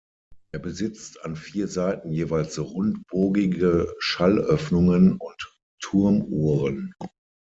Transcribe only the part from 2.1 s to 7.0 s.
jeweils rundbogige Schallöffnungen und Turmuhren.